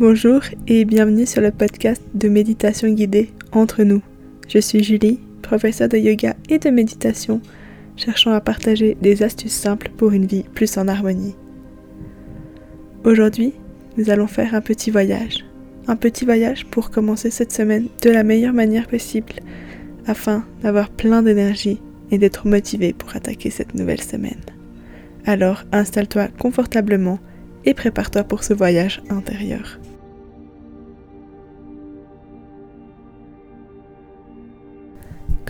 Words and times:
Bonjour 0.00 0.40
et 0.66 0.84
bienvenue 0.84 1.24
sur 1.24 1.40
le 1.40 1.52
podcast 1.52 2.02
de 2.14 2.28
méditation 2.28 2.88
guidée 2.88 3.30
Entre 3.52 3.84
nous. 3.84 4.02
Je 4.48 4.58
suis 4.58 4.82
Julie, 4.82 5.20
professeure 5.40 5.88
de 5.88 5.96
yoga 5.96 6.34
et 6.48 6.58
de 6.58 6.68
méditation, 6.68 7.40
cherchant 7.96 8.32
à 8.32 8.40
partager 8.40 8.96
des 9.00 9.22
astuces 9.22 9.52
simples 9.52 9.92
pour 9.96 10.10
une 10.10 10.26
vie 10.26 10.42
plus 10.52 10.76
en 10.78 10.88
harmonie. 10.88 11.36
Aujourd'hui, 13.04 13.52
nous 13.96 14.10
allons 14.10 14.26
faire 14.26 14.56
un 14.56 14.60
petit 14.60 14.90
voyage. 14.90 15.44
Un 15.86 15.94
petit 15.94 16.24
voyage 16.24 16.66
pour 16.66 16.90
commencer 16.90 17.30
cette 17.30 17.52
semaine 17.52 17.86
de 18.02 18.10
la 18.10 18.24
meilleure 18.24 18.52
manière 18.52 18.88
possible, 18.88 19.34
afin 20.06 20.44
d'avoir 20.60 20.90
plein 20.90 21.22
d'énergie 21.22 21.80
et 22.10 22.18
d'être 22.18 22.48
motivé 22.48 22.94
pour 22.94 23.14
attaquer 23.14 23.50
cette 23.50 23.76
nouvelle 23.76 24.02
semaine. 24.02 24.42
Alors 25.24 25.62
installe-toi 25.70 26.26
confortablement 26.36 27.20
et 27.64 27.74
prépare-toi 27.74 28.24
pour 28.24 28.42
ce 28.42 28.54
voyage 28.54 29.00
intérieur. 29.08 29.78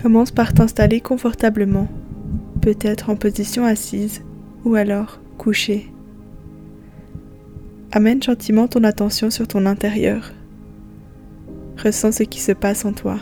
Commence 0.01 0.31
par 0.31 0.53
t'installer 0.53 1.01
confortablement, 1.01 1.89
peut-être 2.61 3.11
en 3.11 3.17
position 3.17 3.65
assise 3.65 4.23
ou 4.65 4.75
alors 4.75 5.21
couchée. 5.39 5.91
Amène 7.93 8.23
gentiment 8.23 8.67
ton 8.67 8.85
attention 8.85 9.31
sur 9.31 9.47
ton 9.47 9.67
intérieur. 9.67 10.33
Ressens 11.83 12.13
ce 12.13 12.23
qui 12.25 12.41
se 12.41 12.53
passe 12.53 12.85
en 12.85 12.93
toi. 12.93 13.19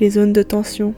Les 0.00 0.10
zones 0.10 0.32
de 0.32 0.42
tension. 0.42 0.94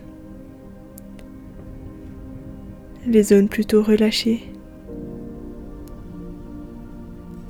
Les 3.06 3.22
zones 3.22 3.48
plutôt 3.48 3.82
relâchées 3.82 4.50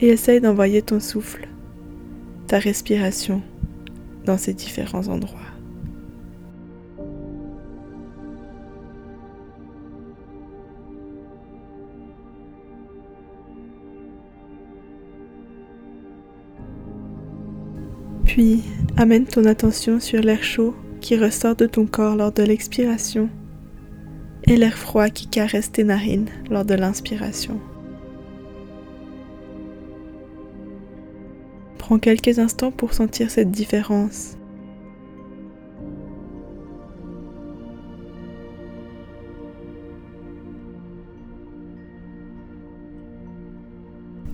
et 0.01 0.09
essaye 0.09 0.41
d'envoyer 0.41 0.83
ton 0.83 1.01
souffle, 1.01 1.49
ta 2.47 2.59
respiration 2.59 3.41
dans 4.25 4.39
ces 4.39 4.55
différents 4.55 5.09
endroits. 5.09 5.54
Puis 18.25 18.63
amène 18.97 19.27
ton 19.27 19.45
attention 19.45 20.01
sur 20.01 20.21
l'air 20.21 20.43
chaud 20.43 20.75
qui 21.01 21.17
ressort 21.17 21.57
de 21.57 21.67
ton 21.67 21.87
corps 21.87 22.17
lors 22.17 22.33
de 22.33 22.43
l'expiration 22.43 23.29
et 24.47 24.57
l'air 24.57 24.77
froid 24.77 25.09
qui 25.09 25.27
caresse 25.27 25.71
tes 25.71 25.85
narines 25.85 26.29
lors 26.51 26.65
de 26.65 26.75
l'inspiration. 26.75 27.61
Prends 31.79 31.99
quelques 31.99 32.39
instants 32.39 32.71
pour 32.71 32.95
sentir 32.95 33.31
cette 33.31 33.51
différence. 33.51 34.39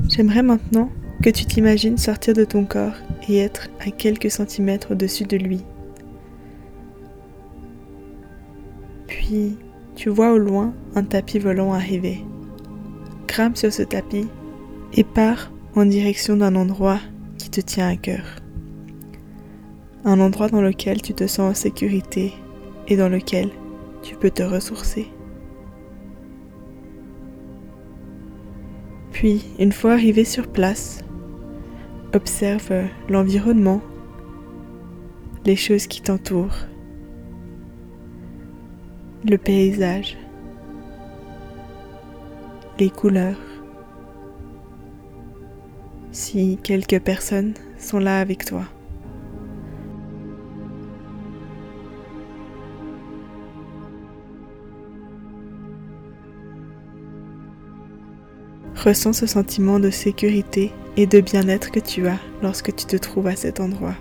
J'aimerais 0.08 0.42
maintenant 0.42 0.90
que 1.22 1.30
tu 1.30 1.44
t'imagines 1.44 1.98
sortir 1.98 2.34
de 2.34 2.44
ton 2.44 2.64
corps 2.64 2.96
et 3.28 3.38
être 3.38 3.68
à 3.80 3.90
quelques 3.90 4.30
centimètres 4.30 4.92
au-dessus 4.92 5.24
de 5.24 5.36
lui. 5.36 5.60
Puis, 9.06 9.56
tu 9.96 10.08
vois 10.08 10.32
au 10.32 10.38
loin 10.38 10.72
un 10.94 11.02
tapis 11.02 11.38
volant 11.38 11.72
arriver. 11.72 12.24
Grimpe 13.26 13.56
sur 13.56 13.72
ce 13.72 13.82
tapis 13.82 14.28
et 14.94 15.04
pars 15.04 15.52
en 15.76 15.84
direction 15.84 16.36
d'un 16.36 16.56
endroit 16.56 17.00
te 17.50 17.60
tient 17.60 17.88
à 17.88 17.96
cœur. 17.96 18.36
Un 20.04 20.20
endroit 20.20 20.48
dans 20.48 20.62
lequel 20.62 21.02
tu 21.02 21.12
te 21.14 21.26
sens 21.26 21.50
en 21.50 21.54
sécurité 21.54 22.32
et 22.88 22.96
dans 22.96 23.08
lequel 23.08 23.50
tu 24.02 24.16
peux 24.16 24.30
te 24.30 24.42
ressourcer. 24.42 25.08
Puis, 29.12 29.44
une 29.58 29.72
fois 29.72 29.92
arrivé 29.92 30.24
sur 30.24 30.48
place, 30.48 31.00
observe 32.14 32.88
l'environnement, 33.08 33.80
les 35.44 35.56
choses 35.56 35.86
qui 35.86 36.02
t'entourent, 36.02 36.66
le 39.28 39.36
paysage, 39.36 40.16
les 42.78 42.90
couleurs 42.90 43.36
si 46.12 46.58
quelques 46.62 47.00
personnes 47.00 47.54
sont 47.78 47.98
là 47.98 48.20
avec 48.20 48.44
toi. 48.44 48.64
Ressens 58.76 59.14
ce 59.14 59.26
sentiment 59.26 59.78
de 59.78 59.90
sécurité 59.90 60.72
et 60.96 61.06
de 61.06 61.20
bien-être 61.20 61.70
que 61.70 61.80
tu 61.80 62.06
as 62.08 62.18
lorsque 62.42 62.74
tu 62.74 62.86
te 62.86 62.96
trouves 62.96 63.26
à 63.26 63.36
cet 63.36 63.60
endroit. 63.60 63.94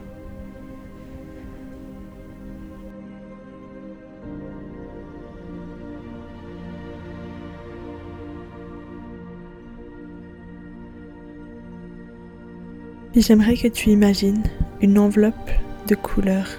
j'aimerais 13.22 13.56
que 13.56 13.68
tu 13.68 13.90
imagines 13.90 14.44
une 14.82 14.98
enveloppe 14.98 15.52
de 15.88 15.96
couleurs, 15.96 16.50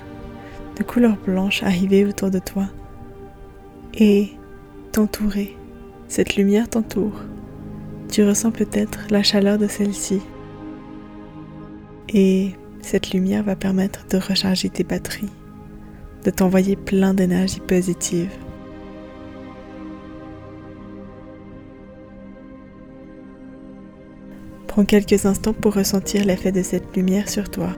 de 0.76 0.82
couleurs 0.82 1.16
blanches 1.24 1.62
arriver 1.62 2.04
autour 2.04 2.30
de 2.30 2.38
toi 2.38 2.66
et 3.94 4.30
t'entourer. 4.92 5.56
Cette 6.08 6.36
lumière 6.36 6.68
t'entoure. 6.68 7.22
Tu 8.10 8.24
ressens 8.24 8.50
peut-être 8.50 9.06
la 9.10 9.22
chaleur 9.22 9.56
de 9.56 9.68
celle-ci. 9.68 10.20
Et 12.08 12.50
cette 12.82 13.12
lumière 13.12 13.44
va 13.44 13.54
permettre 13.54 14.04
de 14.08 14.16
recharger 14.16 14.68
tes 14.68 14.82
batteries, 14.82 15.30
de 16.24 16.30
t'envoyer 16.30 16.74
plein 16.74 17.14
d'énergie 17.14 17.60
positive. 17.60 18.30
Prends 24.66 24.84
quelques 24.84 25.24
instants 25.24 25.52
pour 25.52 25.74
ressentir 25.74 26.24
l'effet 26.24 26.50
de 26.50 26.62
cette 26.62 26.96
lumière 26.96 27.28
sur 27.28 27.48
toi. 27.48 27.76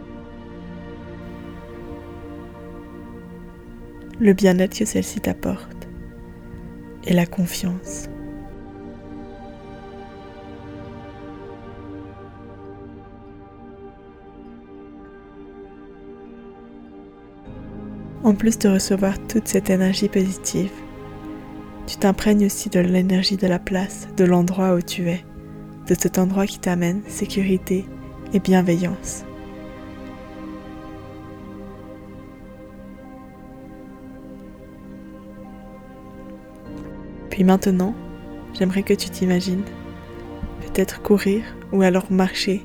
Le 4.19 4.33
bien-être 4.33 4.79
que 4.79 4.87
celle-ci 4.87 5.21
t'apporte 5.21 5.89
et 7.05 7.13
la 7.13 7.27
confiance. 7.27 8.09
En 18.25 18.35
plus 18.35 18.57
de 18.59 18.69
recevoir 18.69 19.19
toute 19.27 19.49
cette 19.49 19.69
énergie 19.69 20.09
positive, 20.09 20.71
tu 21.89 21.97
t'imprègnes 21.97 22.47
aussi 22.47 22.69
de 22.69 22.79
l'énergie 22.79 23.37
de 23.37 23.49
la 23.49 23.59
place, 23.59 24.07
de 24.17 24.25
l'endroit 24.25 24.75
où 24.75 24.81
tu 24.81 25.09
es 25.09 25.25
de 25.89 25.95
cet 25.99 26.19
endroit 26.19 26.47
qui 26.47 26.61
t'amène 26.61 27.03
sécurité 27.09 27.85
et 28.33 28.39
bienveillance. 28.39 29.25
Puis 37.31 37.43
maintenant, 37.43 37.95
j'aimerais 38.55 38.85
que 38.85 38.95
tu 38.95 39.11
t'imagines 39.11 39.65
peut-être 40.61 41.03
courir 41.03 41.43
ou 41.73 41.83
alors 41.83 42.13
marcher 42.13 42.63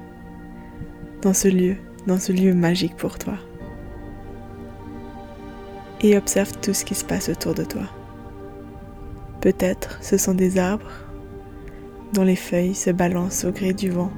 dans 1.24 1.34
ce 1.34 1.48
lieu, 1.48 1.78
dans 2.06 2.20
ce 2.20 2.32
lieu 2.32 2.54
magique 2.54 2.96
pour 2.96 3.18
toi. 3.18 3.40
Et 6.02 6.16
observe 6.16 6.52
tout 6.62 6.74
ce 6.74 6.86
qui 6.86 6.96
se 6.96 7.04
passe 7.04 7.30
autour 7.30 7.56
de 7.56 7.64
toi. 7.64 7.84
Peut-être 9.42 9.98
ce 10.02 10.18
sont 10.18 10.34
des 10.34 10.58
arbres 10.58 10.92
dont 12.14 12.24
les 12.24 12.36
feuilles 12.36 12.76
se 12.76 12.90
balancent 12.90 13.46
au 13.46 13.52
gré 13.52 13.74
du 13.74 13.90
vent, 13.90 14.12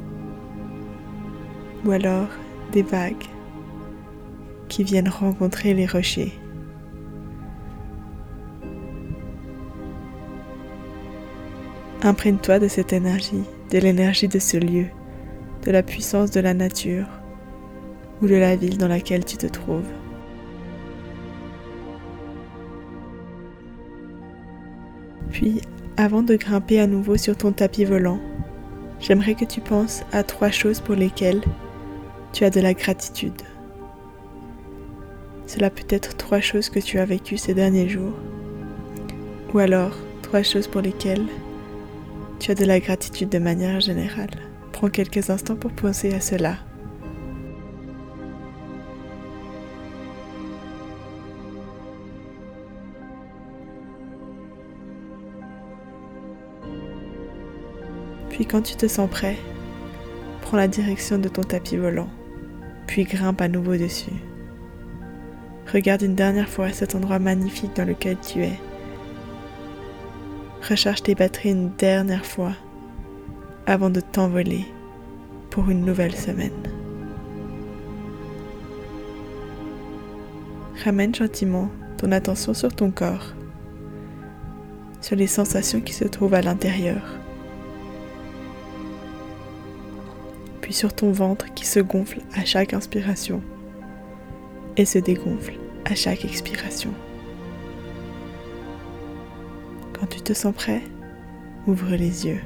ou 1.85 1.91
alors 1.91 2.27
des 2.71 2.83
vagues 2.83 3.25
qui 4.67 4.83
viennent 4.83 5.09
rencontrer 5.09 5.73
les 5.73 5.87
rochers. 5.87 6.33
Imprègne-toi 12.01 12.59
de 12.59 12.67
cette 12.67 12.93
énergie, 12.93 13.43
de 13.71 13.77
l'énergie 13.77 14.27
de 14.29 14.39
ce 14.39 14.57
lieu, 14.57 14.85
de 15.65 15.71
la 15.71 15.83
puissance 15.83 16.31
de 16.31 16.39
la 16.39 16.53
nature 16.53 17.07
ou 18.21 18.27
de 18.27 18.35
la 18.35 18.55
ville 18.55 18.77
dans 18.77 18.87
laquelle 18.87 19.25
tu 19.25 19.37
te 19.37 19.47
trouves. 19.47 19.89
Puis 25.39 25.61
avant 25.95 26.21
de 26.21 26.35
grimper 26.35 26.81
à 26.81 26.85
nouveau 26.85 27.15
sur 27.15 27.37
ton 27.37 27.53
tapis 27.53 27.85
volant, 27.85 28.19
j'aimerais 28.99 29.35
que 29.35 29.45
tu 29.45 29.61
penses 29.61 30.01
à 30.11 30.21
trois 30.21 30.51
choses 30.51 30.81
pour 30.81 30.95
lesquelles 30.95 31.41
tu 32.33 32.43
as 32.43 32.49
de 32.49 32.59
la 32.59 32.73
gratitude. 32.73 33.41
Cela 35.47 35.69
peut 35.69 35.85
être 35.87 36.17
trois 36.17 36.41
choses 36.41 36.67
que 36.67 36.79
tu 36.79 36.99
as 36.99 37.05
vécues 37.05 37.37
ces 37.37 37.53
derniers 37.53 37.87
jours, 37.87 38.15
ou 39.53 39.59
alors 39.59 39.95
trois 40.23 40.43
choses 40.43 40.67
pour 40.67 40.81
lesquelles 40.81 41.27
tu 42.41 42.51
as 42.51 42.55
de 42.55 42.65
la 42.65 42.81
gratitude 42.81 43.29
de 43.29 43.39
manière 43.39 43.79
générale. 43.79 44.41
Prends 44.73 44.89
quelques 44.89 45.29
instants 45.29 45.55
pour 45.55 45.71
penser 45.71 46.13
à 46.13 46.19
cela. 46.19 46.57
Puis 58.39 58.45
quand 58.45 58.61
tu 58.61 58.77
te 58.77 58.87
sens 58.87 59.09
prêt, 59.09 59.35
prends 60.39 60.55
la 60.55 60.69
direction 60.69 61.17
de 61.17 61.27
ton 61.27 61.41
tapis 61.41 61.75
volant, 61.75 62.07
puis 62.87 63.03
grimpe 63.03 63.41
à 63.41 63.49
nouveau 63.49 63.75
dessus. 63.75 64.13
Regarde 65.73 66.03
une 66.03 66.15
dernière 66.15 66.47
fois 66.47 66.71
cet 66.71 66.95
endroit 66.95 67.19
magnifique 67.19 67.75
dans 67.75 67.83
lequel 67.83 68.15
tu 68.21 68.43
es. 68.43 68.57
Recharge 70.61 71.03
tes 71.03 71.15
batteries 71.15 71.51
une 71.51 71.71
dernière 71.77 72.25
fois 72.25 72.53
avant 73.65 73.89
de 73.89 73.99
t'envoler 73.99 74.63
pour 75.49 75.69
une 75.69 75.83
nouvelle 75.83 76.15
semaine. 76.15 76.63
Ramène 80.85 81.13
gentiment 81.13 81.69
ton 81.97 82.13
attention 82.13 82.53
sur 82.53 82.73
ton 82.73 82.89
corps, 82.89 83.33
sur 85.01 85.17
les 85.17 85.27
sensations 85.27 85.81
qui 85.81 85.91
se 85.91 86.05
trouvent 86.05 86.35
à 86.35 86.41
l'intérieur. 86.41 87.19
Sur 90.73 90.93
ton 90.93 91.11
ventre 91.11 91.53
qui 91.53 91.65
se 91.65 91.79
gonfle 91.79 92.21
à 92.33 92.45
chaque 92.45 92.73
inspiration 92.73 93.41
et 94.77 94.85
se 94.85 94.99
dégonfle 94.99 95.53
à 95.85 95.95
chaque 95.95 96.25
expiration. 96.25 96.93
Quand 99.93 100.07
tu 100.07 100.21
te 100.21 100.33
sens 100.33 100.53
prêt, 100.53 100.81
ouvre 101.67 101.95
les 101.95 102.27
yeux. 102.27 102.41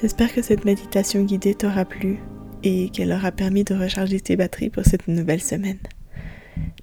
J'espère 0.00 0.32
que 0.32 0.40
cette 0.40 0.64
méditation 0.64 1.22
guidée 1.24 1.54
t'aura 1.54 1.84
plu 1.84 2.20
et 2.62 2.88
qu'elle 2.88 3.12
aura 3.12 3.32
permis 3.32 3.64
de 3.64 3.74
recharger 3.74 4.18
tes 4.18 4.34
batteries 4.34 4.70
pour 4.70 4.84
cette 4.84 5.08
nouvelle 5.08 5.42
semaine. 5.42 5.78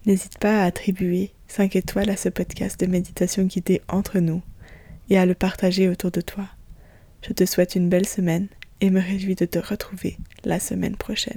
N'hésite 0.06 0.38
pas 0.40 0.62
à 0.62 0.66
attribuer 0.66 1.31
5 1.48 1.75
étoiles 1.75 2.10
à 2.10 2.18
ce 2.18 2.30
podcast 2.30 2.80
de 2.80 2.86
méditation 2.86 3.44
guidée 3.44 3.81
entre 3.88 4.19
nous 4.19 4.42
et 5.10 5.18
à 5.18 5.25
le 5.25 5.34
partager 5.34 5.90
autour 5.90 6.12
de 6.12 6.22
toi. 6.22 6.46
Je 7.22 7.34
te 7.34 7.46
souhaite 7.46 7.75
une 7.75 7.90
belle 7.90 8.08
semaine 8.08 8.48
et 8.81 8.90
me 8.90 9.02
réjouis 9.02 9.36
de 9.36 9.46
te 9.46 9.60
retrouver 9.60 10.18
la 10.44 10.60
semaine 10.60 10.96
prochaine. 10.96 11.36